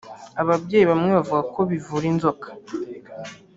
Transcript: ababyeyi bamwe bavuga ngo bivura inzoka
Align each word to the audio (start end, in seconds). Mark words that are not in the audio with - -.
ababyeyi 0.41 0.85
bamwe 0.91 1.09
bavuga 1.17 1.39
ngo 1.51 1.61
bivura 1.71 2.05
inzoka 2.11 2.47